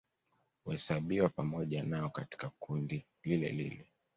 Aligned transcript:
Huhesabiwa 0.63 1.29
pamoja 1.29 1.83
nao 1.83 2.09
katika 2.09 2.51
kundi 2.59 3.05
lilelile 3.23 3.89